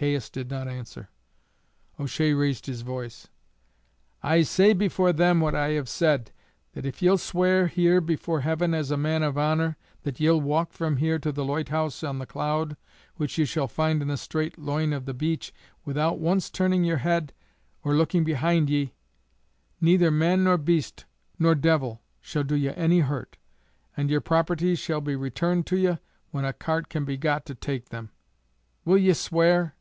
[0.00, 1.10] Caius did not answer.
[1.98, 3.28] O'Shea raised his voice:
[4.22, 6.32] "I say before them what I have said,
[6.72, 10.72] that if ye'll swear here before heaven, as a man of honour, that ye'll walk
[10.72, 12.78] from here to the loighthouse on The Cloud
[13.16, 15.52] which ye shall find in the straight loine of the beach
[15.84, 17.34] without once turning yer head
[17.84, 18.94] or looking behoind ye,
[19.82, 21.04] neither man nor beast
[21.38, 23.36] nor devil shall do ye any hurt,
[23.98, 25.98] and yer properties shall be returned to ye
[26.30, 28.10] when a cart can be got to take them.
[28.86, 29.74] Will ye swear?"